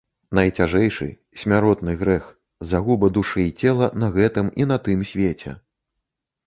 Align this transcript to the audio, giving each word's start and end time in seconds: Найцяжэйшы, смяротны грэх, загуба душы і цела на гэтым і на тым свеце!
Найцяжэйшы, 0.37 1.05
смяротны 1.41 1.93
грэх, 2.01 2.25
загуба 2.73 3.13
душы 3.19 3.47
і 3.49 3.55
цела 3.65 3.93
на 4.05 4.11
гэтым 4.19 4.53
і 4.63 4.73
на 4.73 4.81
тым 4.89 4.99
свеце! 5.13 5.51